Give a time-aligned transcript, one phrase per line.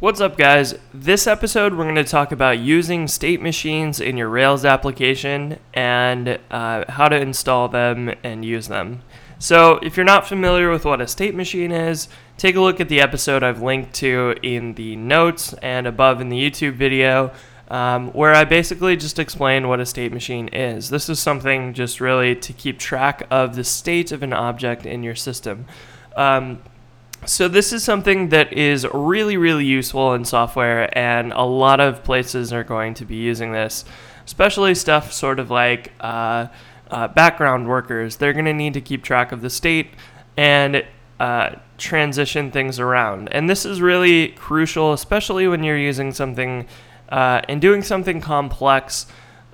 [0.00, 0.76] What's up, guys?
[0.94, 6.38] This episode, we're going to talk about using state machines in your Rails application and
[6.52, 9.02] uh, how to install them and use them.
[9.40, 12.06] So, if you're not familiar with what a state machine is,
[12.36, 16.28] take a look at the episode I've linked to in the notes and above in
[16.28, 17.32] the YouTube video,
[17.66, 20.90] um, where I basically just explain what a state machine is.
[20.90, 25.02] This is something just really to keep track of the state of an object in
[25.02, 25.66] your system.
[26.16, 26.62] Um,
[27.26, 32.04] so this is something that is really, really useful in software, and a lot of
[32.04, 33.84] places are going to be using this,
[34.24, 36.46] especially stuff sort of like uh,
[36.90, 38.16] uh, background workers.
[38.16, 39.90] They're going to need to keep track of the state
[40.36, 40.84] and
[41.20, 43.28] uh, transition things around.
[43.32, 46.66] And this is really crucial, especially when you're using something
[47.08, 49.06] uh, and doing something complex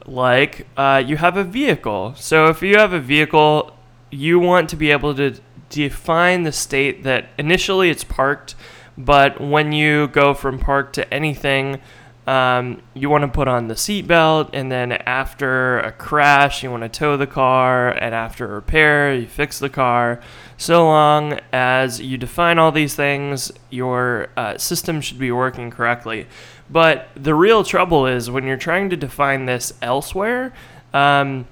[0.07, 2.15] like uh, you have a vehicle.
[2.17, 3.75] So if you have a vehicle,
[4.11, 5.35] you want to be able to
[5.69, 8.55] define the state that initially it's parked,
[8.97, 11.81] but when you go from parked to anything,
[12.27, 16.83] um, you want to put on the seatbelt, and then after a crash, you want
[16.83, 20.21] to tow the car, and after repair, you fix the car.
[20.57, 26.27] So long as you define all these things, your uh, system should be working correctly.
[26.71, 30.55] But the real trouble is when you're trying to define this elsewhere.
[30.95, 31.47] Um,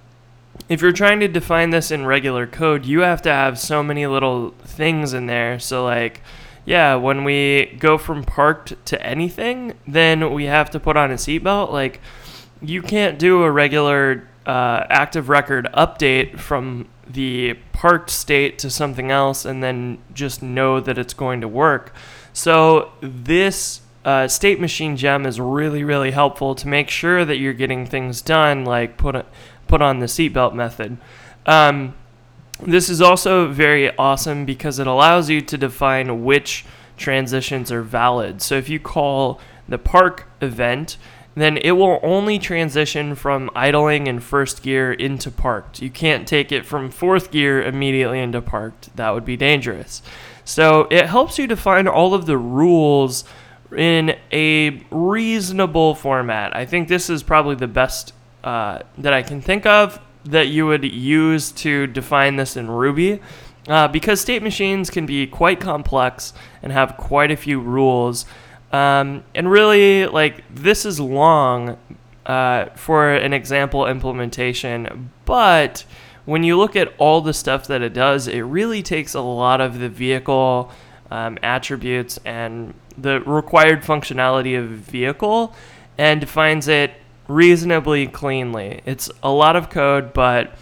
[0.68, 4.06] if you're trying to define this in regular code, you have to have so many
[4.06, 5.58] little things in there.
[5.58, 6.22] So, like,
[6.64, 11.14] yeah, when we go from parked to anything, then we have to put on a
[11.14, 11.72] seatbelt.
[11.72, 12.00] Like,
[12.60, 19.10] you can't do a regular uh, active record update from the parked state to something
[19.10, 21.94] else and then just know that it's going to work.
[22.32, 27.52] So, this uh, state machine gem is really, really helpful to make sure that you're
[27.52, 29.24] getting things done, like put a,
[29.72, 30.98] put on the seatbelt method.
[31.46, 31.94] Um,
[32.60, 36.66] this is also very awesome because it allows you to define which
[36.98, 38.42] transitions are valid.
[38.42, 40.98] So if you call the park event,
[41.34, 45.80] then it will only transition from idling in first gear into parked.
[45.80, 48.94] You can't take it from fourth gear immediately into parked.
[48.96, 50.02] That would be dangerous.
[50.44, 53.24] So it helps you define all of the rules
[53.74, 56.54] in a reasonable format.
[56.54, 58.12] I think this is probably the best
[58.44, 63.20] uh, that I can think of that you would use to define this in Ruby.
[63.68, 68.26] Uh, because state machines can be quite complex and have quite a few rules.
[68.72, 71.78] Um, and really, like, this is long
[72.26, 75.84] uh, for an example implementation, but
[76.24, 79.60] when you look at all the stuff that it does, it really takes a lot
[79.60, 80.70] of the vehicle
[81.10, 85.54] um, attributes and the required functionality of vehicle
[85.98, 86.92] and defines it
[87.28, 88.80] reasonably cleanly.
[88.84, 90.54] It's a lot of code, but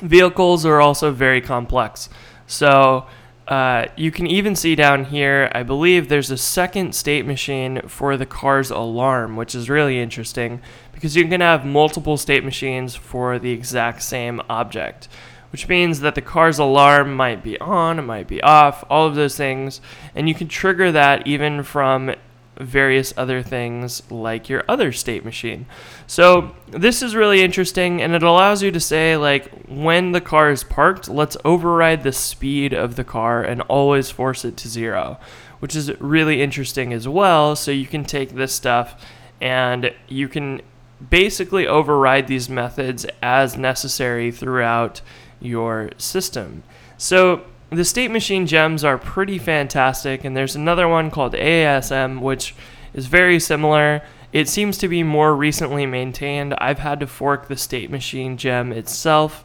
[0.00, 2.08] vehicles are also very complex.
[2.46, 3.06] So
[3.48, 8.16] uh, you can even see down here, I believe there's a second state machine for
[8.16, 10.60] the car's alarm, which is really interesting
[10.92, 15.08] because you can have multiple state machines for the exact same object,
[15.52, 19.14] which means that the car's alarm might be on, it might be off, all of
[19.14, 19.80] those things,
[20.14, 22.14] and you can trigger that even from
[22.56, 25.66] various other things like your other state machine.
[26.06, 30.50] So this is really interesting and it allows you to say like when the car
[30.50, 35.18] is parked, let's override the speed of the car and always force it to zero,
[35.60, 37.56] which is really interesting as well.
[37.56, 39.04] So you can take this stuff
[39.40, 40.62] and you can
[41.10, 45.00] basically override these methods as necessary throughout
[45.40, 46.62] your system.
[46.96, 52.54] So the state machine gems are pretty fantastic, and there's another one called AASM, which
[52.92, 54.02] is very similar.
[54.32, 56.54] It seems to be more recently maintained.
[56.58, 59.44] I've had to fork the state machine gem itself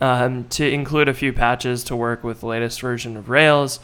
[0.00, 3.80] um, to include a few patches to work with the latest version of Rails.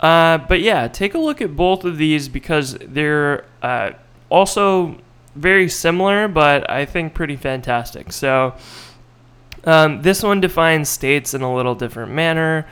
[0.00, 3.92] Uh, but yeah, take a look at both of these because they're uh,
[4.30, 4.98] also
[5.34, 8.12] very similar, but I think pretty fantastic.
[8.12, 8.54] So
[9.64, 12.66] um, this one defines states in a little different manner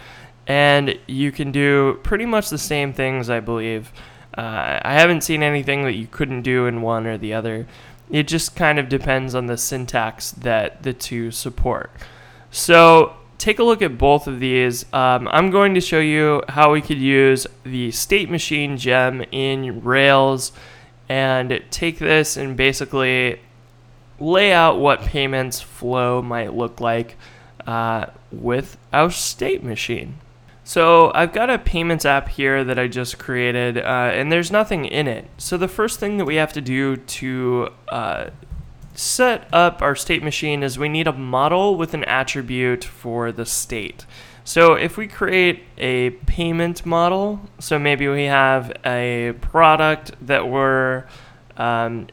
[0.49, 3.93] and you can do pretty much the same things, I believe.
[4.37, 7.67] Uh, I haven't seen anything that you couldn't do in one or the other.
[8.11, 11.91] It just kind of depends on the syntax that the two support.
[12.51, 14.91] So take a look at both of these.
[14.95, 19.83] Um, I'm going to show you how we could use the state machine gem in
[19.83, 20.53] Rails
[21.11, 23.41] and take this and basically
[24.19, 27.17] lay out what payments flow might look like
[27.67, 30.17] uh, with our state machine.
[30.69, 34.85] So I've got a payments app here that I just created, uh, and there's nothing
[34.85, 35.27] in it.
[35.39, 38.27] So the first thing that we have to do to uh,
[38.93, 43.47] set up our state machine is we need a model with an attribute for the
[43.47, 44.05] state.
[44.45, 51.07] So if we create a payment model, so maybe we have a product that we're
[51.57, 52.09] um,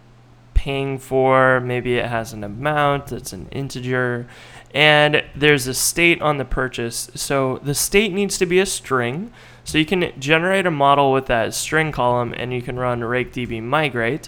[0.53, 4.27] paying for, maybe it has an amount that's an integer,
[4.75, 7.09] and there's a state on the purchase.
[7.15, 9.31] So the state needs to be a string.
[9.63, 13.31] So you can generate a model with that string column and you can run rake
[13.31, 14.27] db:migrate.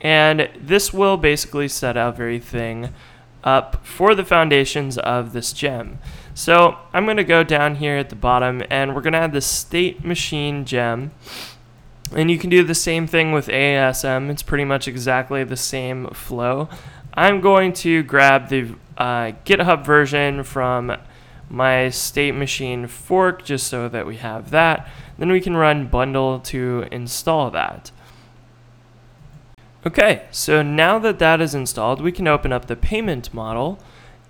[0.00, 2.94] And this will basically set everything
[3.44, 5.98] up for the foundations of this gem.
[6.32, 9.32] So I'm going to go down here at the bottom and we're going to add
[9.32, 11.12] the state machine gem.
[12.16, 14.30] And you can do the same thing with AASM.
[14.30, 16.70] It's pretty much exactly the same flow.
[17.12, 20.96] I'm going to grab the uh, GitHub version from
[21.48, 24.88] my state machine fork just so that we have that.
[25.18, 27.90] Then we can run bundle to install that.
[29.86, 33.78] Okay, so now that that is installed, we can open up the payment model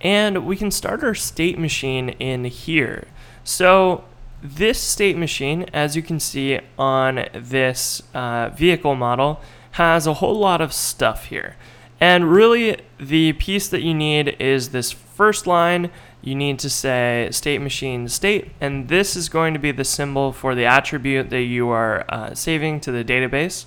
[0.01, 3.07] and we can start our state machine in here.
[3.45, 4.05] So
[4.43, 9.41] this state machine, as you can see on this uh, vehicle model,
[9.73, 11.57] has a whole lot of stuff here.
[12.01, 15.91] And really, the piece that you need is this first line.
[16.21, 20.33] You need to say state machine state, and this is going to be the symbol
[20.33, 23.67] for the attribute that you are uh, saving to the database.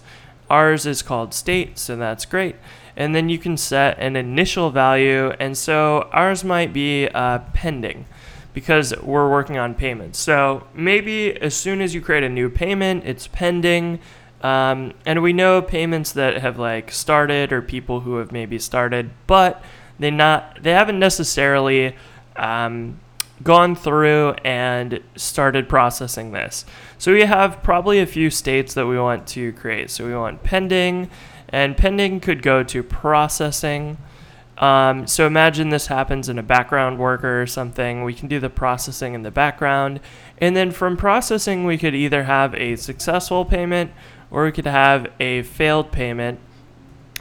[0.49, 2.55] Ours is called state, so that's great
[2.97, 5.29] and then you can set an initial value.
[5.39, 8.07] And so ours might be uh, pending
[8.53, 10.17] because we're working on payments.
[10.17, 13.99] So maybe as soon as you create a new payment, it's pending.
[14.41, 19.09] Um, and we know payments that have like started or people who have maybe started,
[19.25, 19.63] but
[19.99, 21.95] they not they haven't necessarily
[22.35, 22.99] um,
[23.43, 26.65] gone through and started processing this.
[26.97, 29.89] So we have probably a few states that we want to create.
[29.89, 31.09] So we want pending,
[31.49, 33.97] and pending could go to processing.
[34.57, 38.03] Um, so imagine this happens in a background worker or something.
[38.03, 39.99] We can do the processing in the background.
[40.39, 43.91] And then from processing, we could either have a successful payment
[44.31, 46.39] or we could have a failed payment.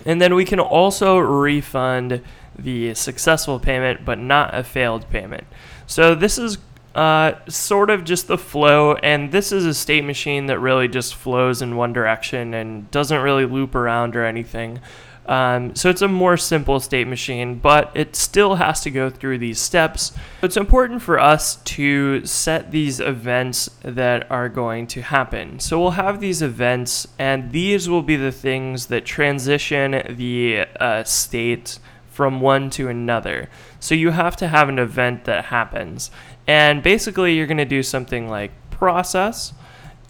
[0.04, 2.22] And then we can also refund
[2.58, 5.44] the successful payment, but not a failed payment.
[5.86, 6.58] So this is
[6.94, 11.14] uh, sort of just the flow, and this is a state machine that really just
[11.14, 14.80] flows in one direction and doesn't really loop around or anything.
[15.26, 19.38] Um, so it's a more simple state machine, but it still has to go through
[19.38, 20.12] these steps.
[20.40, 25.58] It's important for us to set these events that are going to happen.
[25.58, 31.02] So we'll have these events, and these will be the things that transition the uh,
[31.02, 33.48] state from one to another.
[33.80, 36.10] So you have to have an event that happens.
[36.46, 39.52] And basically, you're going to do something like process,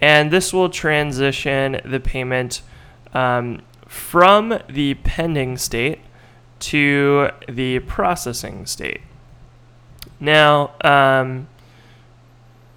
[0.00, 2.60] and this will transition the payment
[3.14, 3.62] um,
[3.96, 6.00] from the pending state
[6.60, 9.00] to the processing state.
[10.20, 11.48] Now, um,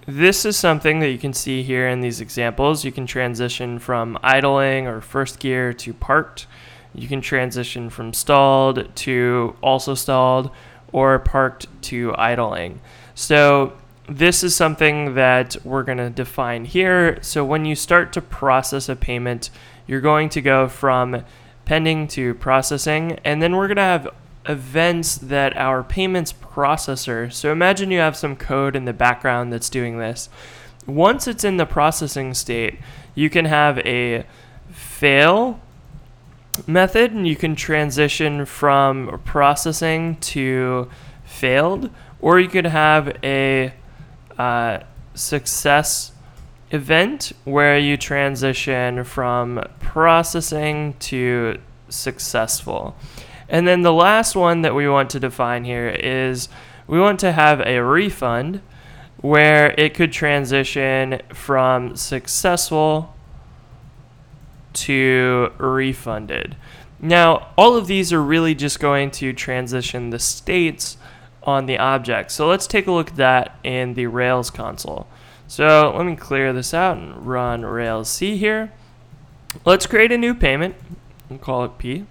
[0.06, 2.83] this is something that you can see here in these examples.
[2.83, 6.48] You can transition from idling or first gear to parked.
[6.95, 10.50] You can transition from stalled to also stalled
[10.92, 12.81] or parked to idling.
[13.13, 13.74] So
[14.09, 17.19] this is something that we're going to define here.
[17.21, 19.50] So when you start to process a payment,
[19.85, 21.23] you're going to go from
[21.65, 24.07] pending to processing, and then we're going to have
[24.47, 27.31] events that our payments processor.
[27.31, 30.29] So imagine you have some code in the background that's doing this.
[30.88, 32.79] Once it's in the processing state,
[33.13, 34.25] you can have a
[34.71, 35.59] fail
[36.65, 40.89] method and you can transition from processing to
[41.23, 43.71] failed or you could have a
[45.13, 46.11] success
[46.71, 52.95] event where you transition from processing to successful.
[53.47, 56.49] And then the last one that we want to define here is
[56.87, 58.61] we want to have a refund
[59.17, 63.15] where it could transition from successful
[64.73, 66.55] to refunded.
[67.01, 70.97] Now, all of these are really just going to transition the states
[71.43, 72.31] on the object.
[72.31, 75.07] So let's take a look at that in the Rails console.
[75.47, 78.71] So let me clear this out and run Rails C here.
[79.65, 80.75] Let's create a new payment.
[81.29, 82.05] We'll call it P.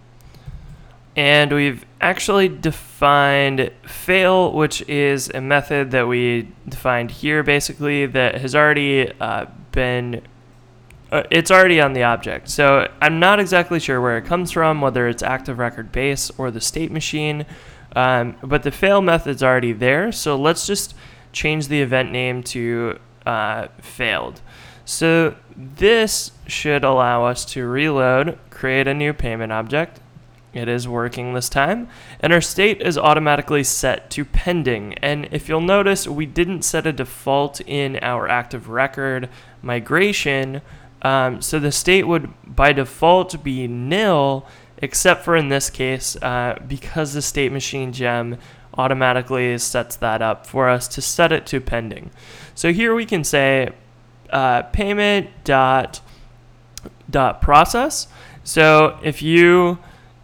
[1.15, 8.37] And we've actually defined fail, which is a method that we defined here basically that
[8.37, 10.23] has already uh, been
[11.11, 12.49] uh, it's already on the object.
[12.49, 16.51] So I'm not exactly sure where it comes from, whether it's active record base or
[16.51, 17.47] the state machine,
[17.95, 20.13] um, but the fail method's already there.
[20.13, 20.95] So let's just
[21.33, 24.41] change the event name to uh, failed.
[24.85, 30.01] So this should allow us to reload, create a new payment object,
[30.55, 31.89] It is working this time.
[32.21, 34.95] And our state is automatically set to pending.
[34.95, 39.29] And if you'll notice, we didn't set a default in our active record
[39.61, 40.63] migration.
[41.03, 44.47] Um, so the state would by default be nil,
[44.79, 48.39] except for in this case, uh, because the state machine gem
[48.77, 52.11] automatically sets that up for us to set it to pending.
[52.55, 53.71] So here we can say
[54.31, 56.01] uh, payment dot
[57.11, 58.09] dot process.
[58.45, 59.79] So if you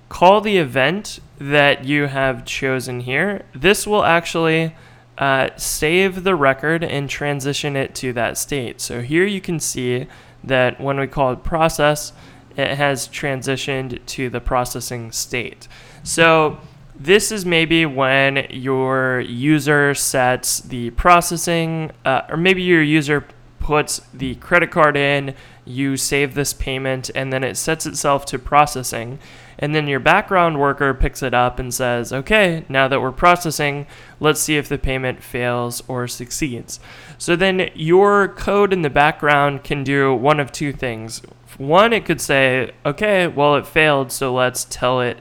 [0.09, 4.75] call the event that you have chosen here, this will actually
[5.19, 8.81] uh, save the record and transition it to that state.
[8.81, 10.07] So here you can see
[10.45, 12.13] that when we call process,
[12.57, 15.69] it has transitioned to the processing state.
[16.03, 16.59] So
[16.95, 23.27] this is maybe when your user sets the processing, uh, or maybe your user
[23.59, 25.35] puts the credit card in,
[25.65, 29.19] you save this payment, and then it sets itself to processing.
[29.59, 33.87] And then your background worker picks it up and says, okay, now that we're processing,
[34.21, 36.81] let's see if the payment fails or succeeds.
[37.19, 41.23] So then your code in the background can do one of two things.
[41.59, 45.19] One, it could say, okay, well, it failed, so let's tell it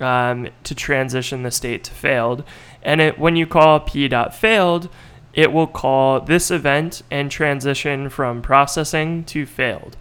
[0.00, 2.44] um, to transition the state to failed.
[2.82, 4.88] And it, when you call p.failed,
[5.32, 9.96] it will call this event and transition from processing to failed.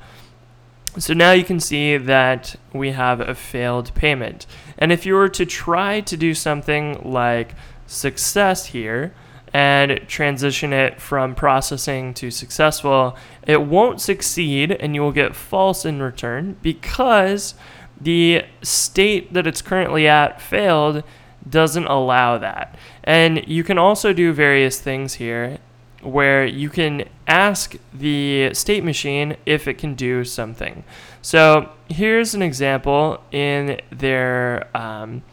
[1.00, 4.46] So now you can see that we have a failed payment.
[4.78, 7.56] And if you were to try to do something like
[7.88, 9.14] success here
[9.54, 15.86] and transition it from processing to successful, it won't succeed and you will get false
[15.86, 17.54] in return because
[18.02, 21.04] the state that it's currently at failed
[21.48, 22.76] doesn't allow that.
[23.04, 25.60] And you can also do various things here
[26.02, 30.84] where you can ask the state machine if it can do something.
[31.22, 35.24] So here's an example in their um,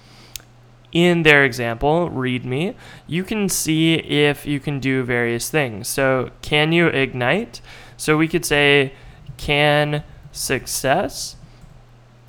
[0.93, 2.75] in their example, README,
[3.07, 5.89] you can see if you can do various things.
[5.89, 7.61] So can you ignite?
[7.97, 8.93] So we could say
[9.37, 11.37] can success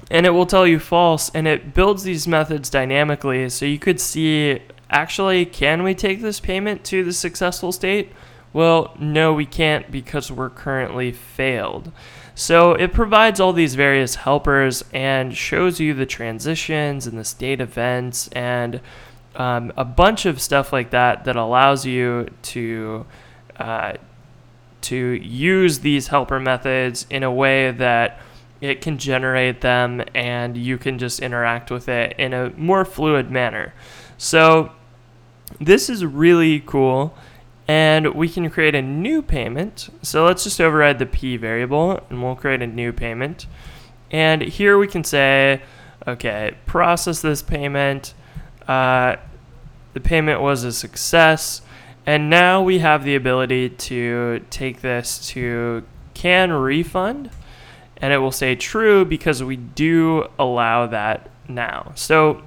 [0.09, 3.99] and it will tell you false and it builds these methods dynamically so you could
[3.99, 8.11] see actually can we take this payment to the successful state
[8.53, 11.91] well no we can't because we're currently failed
[12.41, 17.61] so it provides all these various helpers and shows you the transitions and the state
[17.61, 18.81] events and
[19.35, 23.05] um, a bunch of stuff like that that allows you to
[23.59, 23.93] uh,
[24.81, 28.19] to use these helper methods in a way that
[28.59, 33.29] it can generate them and you can just interact with it in a more fluid
[33.29, 33.71] manner.
[34.17, 34.71] So
[35.59, 37.15] this is really cool
[37.71, 39.89] and we can create a new payment.
[40.01, 43.47] So let's just override the p variable and we'll create a new payment.
[44.11, 45.61] And here we can say,
[46.05, 48.13] okay, process this payment.
[48.67, 49.15] Uh,
[49.93, 51.61] the payment was a success.
[52.05, 57.29] And now we have the ability to take this to can refund
[58.01, 61.93] and it will say true because we do allow that now.
[61.95, 62.43] So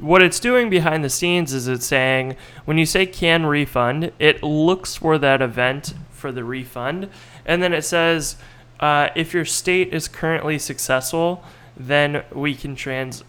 [0.00, 4.42] what it's doing behind the scenes is it's saying when you say can refund, it
[4.42, 7.08] looks for that event for the refund,
[7.46, 8.36] and then it says
[8.80, 11.42] uh, if your state is currently successful,
[11.76, 13.22] then we can trans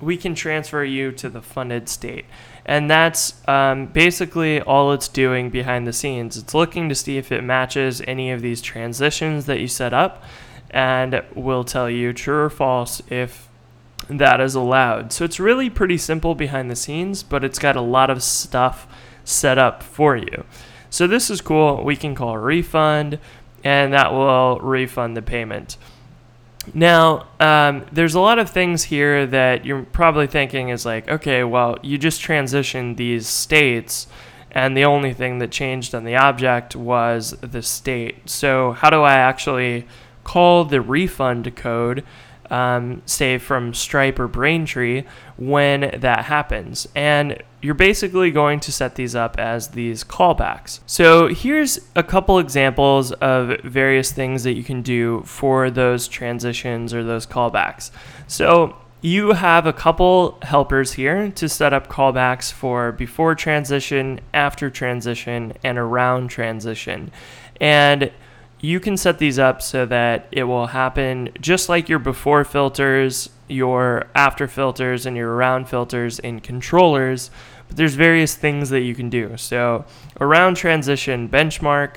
[0.00, 2.24] we can transfer you to the funded state.
[2.64, 6.36] And that's um, basically all it's doing behind the scenes.
[6.36, 10.22] It's looking to see if it matches any of these transitions that you set up
[10.70, 13.47] and will tell you true or false if
[14.08, 15.12] that is allowed.
[15.12, 18.86] So it's really pretty simple behind the scenes, but it's got a lot of stuff
[19.24, 20.44] set up for you.
[20.90, 21.84] So this is cool.
[21.84, 23.18] We can call refund,
[23.62, 25.76] and that will refund the payment.
[26.74, 31.44] Now, um, there's a lot of things here that you're probably thinking is like, okay,
[31.44, 34.06] well, you just transitioned these states,
[34.50, 38.28] and the only thing that changed on the object was the state.
[38.28, 39.86] So, how do I actually
[40.24, 42.04] call the refund code,
[42.50, 45.04] um, say from Stripe or Braintree,
[45.36, 46.86] when that happens.
[46.94, 50.80] And you're basically going to set these up as these callbacks.
[50.86, 56.94] So here's a couple examples of various things that you can do for those transitions
[56.94, 57.90] or those callbacks.
[58.26, 64.70] So you have a couple helpers here to set up callbacks for before transition, after
[64.70, 67.12] transition, and around transition.
[67.60, 68.10] And
[68.60, 73.30] you can set these up so that it will happen just like your before filters,
[73.48, 77.30] your after filters, and your around filters in controllers.
[77.68, 79.36] But there's various things that you can do.
[79.36, 79.84] So
[80.20, 81.96] around transition benchmark,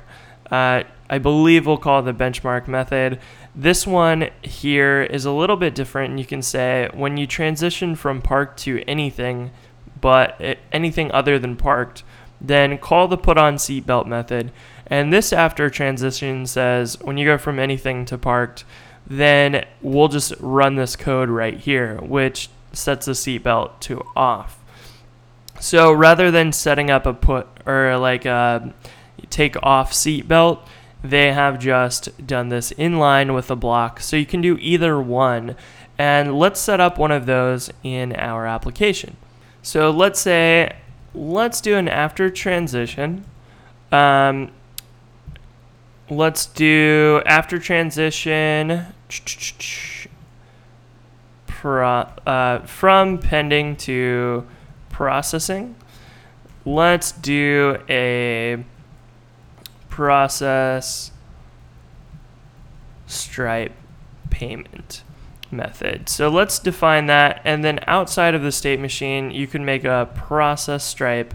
[0.51, 3.19] uh, I believe we'll call the benchmark method.
[3.55, 6.19] This one here is a little bit different.
[6.19, 9.51] You can say when you transition from parked to anything,
[9.99, 10.39] but
[10.71, 12.03] anything other than parked,
[12.39, 14.51] then call the put on seatbelt method.
[14.91, 18.65] And this after transition says when you go from anything to parked,
[19.07, 24.59] then we'll just run this code right here, which sets the seatbelt to off.
[25.61, 28.73] So rather than setting up a put or like a
[29.29, 30.59] take off seatbelt,
[31.01, 34.01] they have just done this in line with a block.
[34.01, 35.55] So you can do either one.
[35.97, 39.15] And let's set up one of those in our application.
[39.61, 40.75] So let's say,
[41.13, 43.23] let's do an after transition.
[43.91, 44.51] Um,
[46.11, 48.85] let's do after transition
[51.47, 54.45] pro, uh, from pending to
[54.89, 55.73] processing.
[56.65, 58.63] Let's do a
[59.89, 61.11] process
[63.07, 63.73] stripe
[64.29, 65.03] payment
[65.49, 66.09] method.
[66.09, 67.41] So let's define that.
[67.45, 71.33] And then outside of the state machine, you can make a process stripe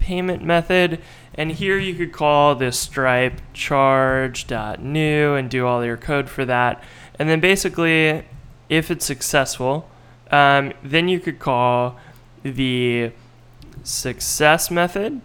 [0.00, 1.00] payment method.
[1.36, 6.82] And here you could call this stripe charge.new and do all your code for that.
[7.18, 8.24] And then basically,
[8.68, 9.88] if it's successful,
[10.30, 11.98] um, then you could call
[12.42, 13.12] the
[13.82, 15.20] success method.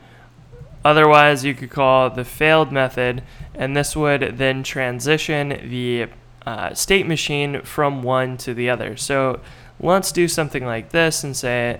[0.84, 6.08] Otherwise, you could call the failed method, and this would then transition the
[6.46, 8.98] uh, state machine from one to the other.
[8.98, 9.42] So
[9.80, 11.80] let's do something like this and say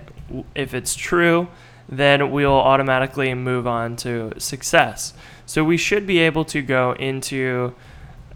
[0.54, 1.48] if it's true,
[1.92, 5.12] then we'll automatically move on to success.
[5.44, 7.74] So we should be able to go into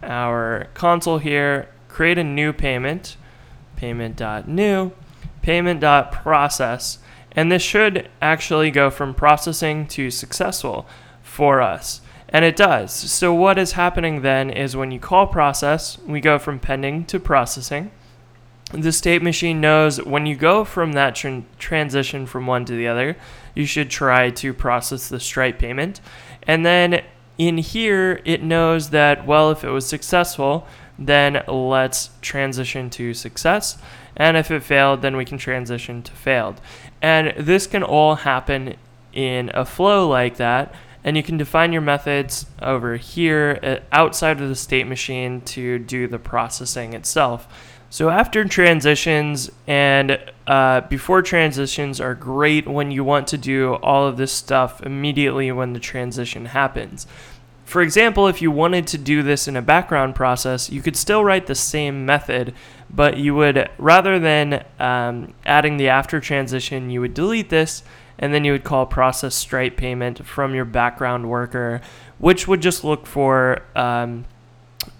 [0.03, 3.17] our console here, create a new payment,
[3.75, 4.91] payment.new,
[5.41, 6.99] payment.process,
[7.31, 10.87] and this should actually go from processing to successful
[11.23, 12.01] for us.
[12.29, 12.93] And it does.
[12.93, 17.19] So what is happening then is when you call process, we go from pending to
[17.19, 17.89] processing.
[18.73, 22.87] The state machine knows when you go from that tr- transition from one to the
[22.87, 23.15] other,
[23.55, 26.01] you should try to process the Stripe payment.
[26.43, 27.03] And then
[27.37, 30.67] in here, it knows that, well, if it was successful,
[30.99, 33.77] then let's transition to success.
[34.17, 36.59] And if it failed, then we can transition to failed.
[37.01, 38.75] And this can all happen
[39.13, 40.73] in a flow like that
[41.07, 45.79] and you can define your methods over here uh, outside of the state machine to
[45.79, 47.47] do the processing itself.
[47.89, 54.05] So after transitions and uh, before transitions are great when you want to do all
[54.05, 57.07] of this stuff immediately when the transition happens.
[57.63, 61.23] For example, if you wanted to do this in a background process, you could still
[61.23, 62.53] write the same method,
[62.89, 67.83] but you would, rather than um, adding the after transition, you would delete this
[68.19, 71.81] and then you would call process stripe payment from your background worker,
[72.19, 74.25] which would just look for um,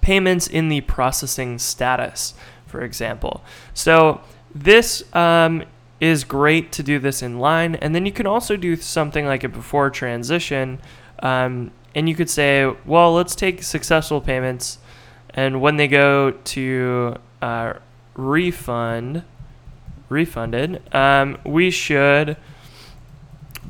[0.02, 2.34] payments in the processing status,
[2.68, 3.44] for example.
[3.74, 4.22] So
[4.54, 5.64] this um,
[6.00, 9.44] is great to do this in line, and then you can also do something like
[9.44, 10.80] a before transition,
[11.20, 14.78] um, and you could say, well, let's take successful payments,
[15.32, 17.74] and when they go to uh,
[18.16, 19.24] refund,
[20.10, 22.38] refunded, um, we should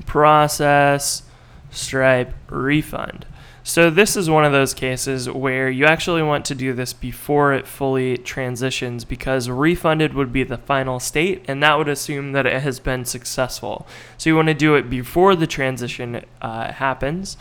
[0.05, 1.23] process,
[1.69, 3.25] Stripe, refund.
[3.67, 7.51] So this is one of those cases where you actually want to do this before
[7.51, 12.45] it fully transitions because refunded would be the final state and that would assume that
[12.45, 13.85] it has been successful.
[14.17, 17.35] So you want to do it before the transition uh, happens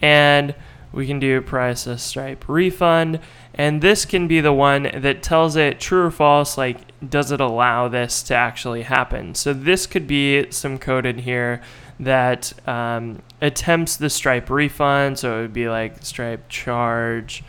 [0.00, 0.54] and
[0.92, 3.20] we can do process stripe refund
[3.52, 7.40] and this can be the one that tells it true or false like does it
[7.40, 11.60] allow this to actually happen so this could be some code in here
[11.98, 15.18] that um, attempts the Stripe refund.
[15.18, 17.42] So it would be like Stripe charge,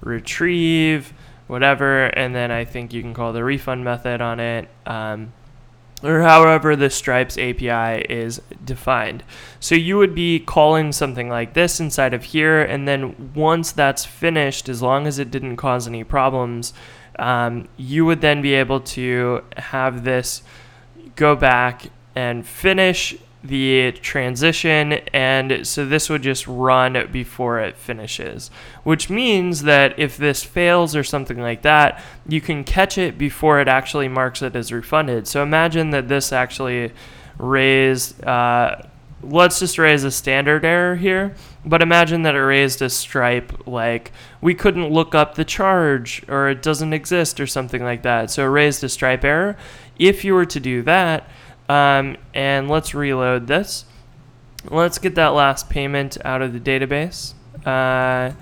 [0.00, 1.12] retrieve,
[1.46, 2.06] whatever.
[2.06, 4.68] And then I think you can call the refund method on it.
[4.86, 5.32] Um,
[6.04, 9.24] or however the Stripes API is defined.
[9.58, 14.04] So you would be calling something like this inside of here, and then once that's
[14.04, 16.74] finished, as long as it didn't cause any problems,
[17.18, 20.42] um, you would then be able to have this
[21.16, 28.50] go back and finish the transition and so this would just run before it finishes
[28.84, 33.60] which means that if this fails or something like that you can catch it before
[33.60, 35.28] it actually marks it as refunded.
[35.28, 36.92] So imagine that this actually
[37.36, 38.76] raised uh,
[39.22, 41.34] let's just raise a standard error here
[41.66, 46.48] but imagine that it raised a stripe like we couldn't look up the charge or
[46.48, 48.30] it doesn't exist or something like that.
[48.30, 49.56] So it raised a stripe error.
[49.98, 51.28] If you were to do that
[51.68, 53.84] um, and let's reload this.
[54.70, 57.34] Let's get that last payment out of the database,
[57.66, 58.34] uh,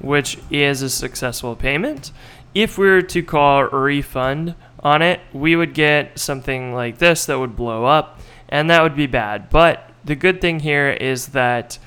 [0.00, 2.12] which is a successful payment.
[2.54, 7.38] if we were to call refund on it, we would get something like this that
[7.38, 9.50] would blow up, and that would be bad.
[9.50, 11.78] But the good thing here is that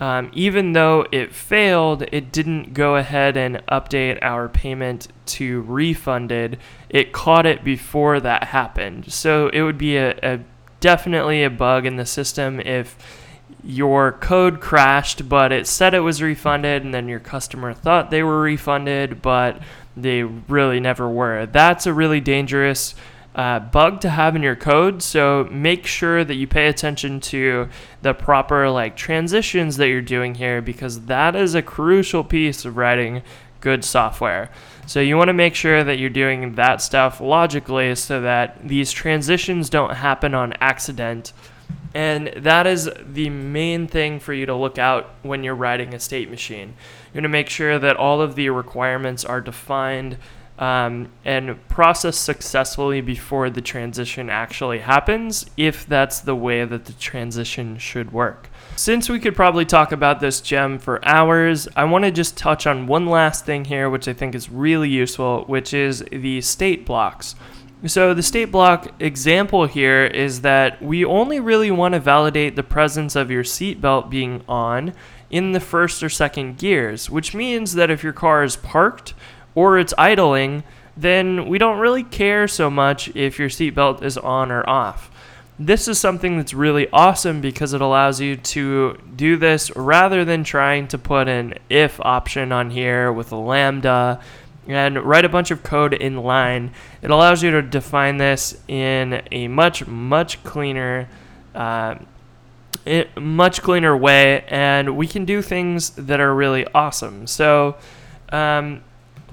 [0.00, 6.58] um, even though it failed, it didn't go ahead and update our payment to refunded.
[6.88, 9.12] It caught it before that happened.
[9.12, 10.40] So it would be a, a
[10.80, 12.96] definitely a bug in the system if
[13.62, 18.22] your code crashed, but it said it was refunded, and then your customer thought they
[18.22, 19.62] were refunded, but
[19.96, 21.46] they really never were.
[21.46, 22.94] That's a really dangerous
[23.34, 25.02] uh, bug to have in your code.
[25.02, 27.68] So make sure that you pay attention to
[28.02, 32.76] the proper like transitions that you're doing here because that is a crucial piece of
[32.76, 33.22] writing
[33.60, 34.50] good software.
[34.86, 38.92] So you want to make sure that you're doing that stuff logically so that these
[38.92, 41.32] transitions don't happen on accident.
[41.94, 46.00] And that is the main thing for you to look out when you're writing a
[46.00, 46.74] state machine.
[47.06, 50.18] You're going to make sure that all of the requirements are defined
[50.58, 56.92] um, and process successfully before the transition actually happens, if that's the way that the
[56.92, 58.48] transition should work.
[58.76, 62.66] Since we could probably talk about this gem for hours, I want to just touch
[62.66, 66.86] on one last thing here, which I think is really useful, which is the state
[66.86, 67.34] blocks.
[67.86, 72.62] So, the state block example here is that we only really want to validate the
[72.62, 74.94] presence of your seatbelt being on
[75.28, 79.12] in the first or second gears, which means that if your car is parked,
[79.54, 80.64] or it's idling,
[80.96, 85.10] then we don't really care so much if your seatbelt is on or off.
[85.58, 90.42] This is something that's really awesome because it allows you to do this rather than
[90.42, 94.20] trying to put an if option on here with a lambda
[94.66, 96.72] and write a bunch of code in line.
[97.02, 101.08] It allows you to define this in a much, much cleaner.
[101.54, 101.96] Uh,
[103.16, 107.26] much cleaner way, and we can do things that are really awesome.
[107.26, 107.76] So,
[108.30, 108.82] um,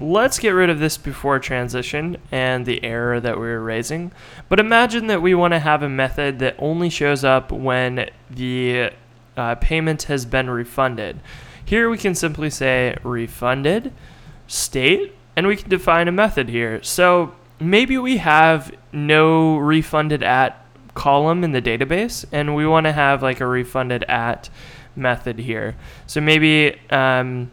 [0.00, 4.12] Let's get rid of this before transition and the error that we were raising.
[4.48, 8.90] But imagine that we want to have a method that only shows up when the
[9.36, 11.20] uh, payment has been refunded.
[11.64, 13.92] Here we can simply say refunded
[14.46, 16.82] state and we can define a method here.
[16.82, 20.58] So maybe we have no refunded at
[20.94, 24.50] column in the database and we want to have like a refunded at
[24.94, 25.76] method here.
[26.06, 27.50] So maybe um,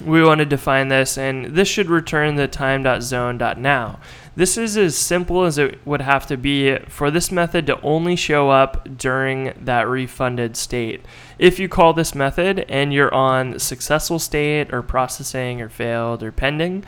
[0.00, 4.00] we want to define this, and this should return the time.zone.now.
[4.36, 8.16] This is as simple as it would have to be for this method to only
[8.16, 11.04] show up during that refunded state.
[11.38, 16.32] If you call this method and you're on successful state or processing or failed or
[16.32, 16.84] pending,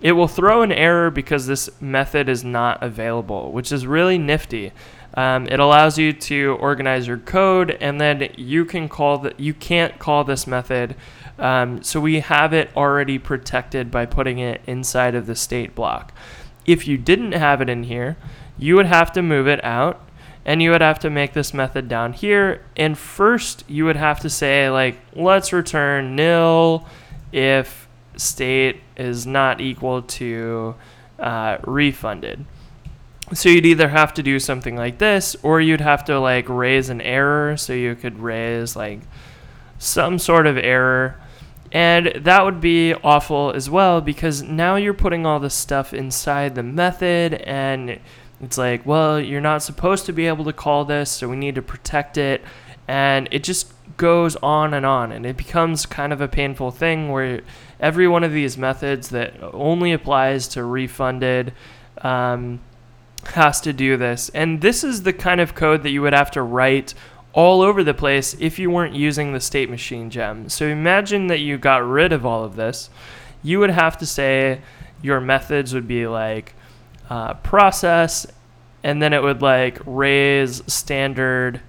[0.00, 4.72] it will throw an error because this method is not available, which is really nifty.
[5.14, 9.38] Um, it allows you to organize your code, and then you can call that.
[9.38, 10.96] You can't call this method
[11.38, 16.12] um, so we have it already protected by putting it inside of the state block.
[16.66, 18.16] If you didn't have it in here,
[18.56, 20.00] you would have to move it out
[20.44, 22.64] and you would have to make this method down here.
[22.76, 26.86] And first, you would have to say, like, let's return nil
[27.32, 30.74] if state is not equal to
[31.18, 32.44] uh, refunded.
[33.32, 36.90] So you'd either have to do something like this, or you'd have to like raise
[36.90, 37.56] an error.
[37.56, 39.00] So you could raise like
[39.78, 41.18] some sort of error
[41.74, 46.54] and that would be awful as well because now you're putting all this stuff inside
[46.54, 47.98] the method and
[48.40, 51.56] it's like, well, you're not supposed to be able to call this, so we need
[51.56, 52.42] to protect it.
[52.86, 55.10] And it just goes on and on.
[55.10, 57.40] And it becomes kind of a painful thing where
[57.80, 61.54] every one of these methods that only applies to refunded
[62.02, 62.60] um,
[63.28, 64.28] has to do this.
[64.28, 66.94] And this is the kind of code that you would have to write
[67.34, 70.48] all over the place if you weren't using the state machine gem.
[70.48, 72.88] So imagine that you got rid of all of this.
[73.42, 74.60] You would have to say
[75.02, 76.54] your methods would be like
[77.10, 78.26] uh, process,
[78.82, 81.60] and then it would like raise standard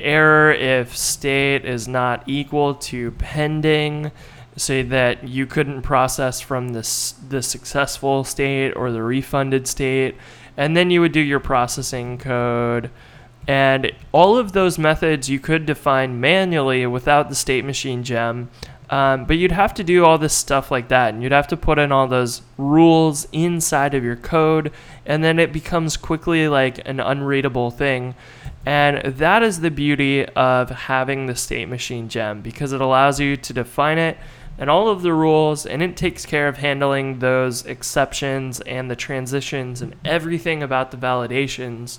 [0.00, 4.10] error if state is not equal to pending
[4.56, 10.16] so that you couldn't process from this the successful state or the refunded state
[10.56, 12.90] and then you would do your processing code
[13.50, 18.48] and all of those methods you could define manually without the state machine gem.
[18.88, 21.56] Um, but you'd have to do all this stuff like that, and you'd have to
[21.56, 24.70] put in all those rules inside of your code,
[25.04, 28.14] and then it becomes quickly like an unreadable thing.
[28.64, 33.36] And that is the beauty of having the state machine gem because it allows you
[33.36, 34.16] to define it
[34.58, 38.96] and all of the rules, and it takes care of handling those exceptions and the
[38.96, 41.98] transitions and everything about the validations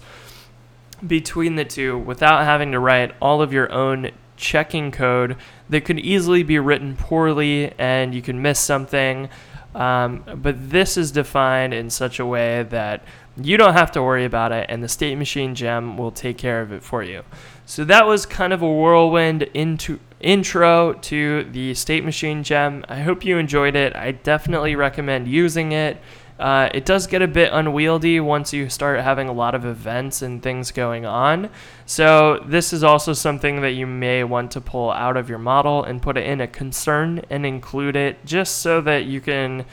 [1.06, 5.38] between the two without having to write all of your own checking code
[5.70, 9.30] that could easily be written poorly and you can miss something.
[9.74, 13.04] Um, but this is defined in such a way that
[13.38, 16.62] you don't have to worry about it, and the state machine gem will take care
[16.62, 17.24] of it for you.
[17.66, 22.84] So that was kind of a whirlwind into intro to the state machine gem.
[22.90, 23.96] I hope you enjoyed it.
[23.96, 26.02] I definitely recommend using it.
[26.42, 30.24] Uh, it does get a bit unwieldy once you start having a lot of events
[30.24, 31.52] and things going on.
[31.86, 35.84] So, this is also something that you may want to pull out of your model
[35.84, 39.66] and put it in a concern and include it just so that you can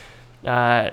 [0.44, 0.90] uh,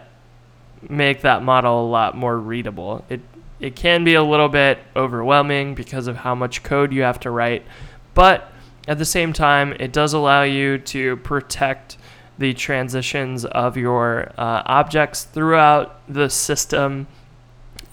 [0.87, 3.03] make that model a lot more readable.
[3.09, 3.19] It,
[3.59, 7.29] it can be a little bit overwhelming because of how much code you have to
[7.29, 7.65] write,
[8.13, 8.49] but
[8.87, 11.97] at the same time, it does allow you to protect
[12.37, 17.07] the transitions of your uh, objects throughout the system.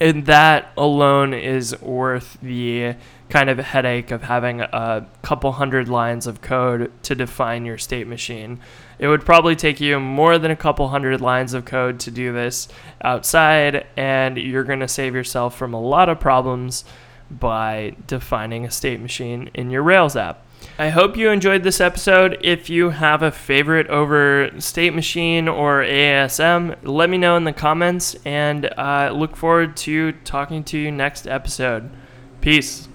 [0.01, 2.97] And that alone is worth the
[3.29, 8.07] kind of headache of having a couple hundred lines of code to define your state
[8.07, 8.61] machine.
[8.99, 12.33] It would probably take you more than a couple hundred lines of code to do
[12.33, 12.69] this
[13.03, 16.85] outside, and you're going to save yourself from a lot of problems
[17.31, 20.45] by defining a state machine in your Rails app.
[20.83, 22.39] I hope you enjoyed this episode.
[22.41, 27.53] If you have a favorite over State Machine or AASM, let me know in the
[27.53, 31.89] comments and uh, look forward to talking to you next episode.
[32.41, 32.89] Peace.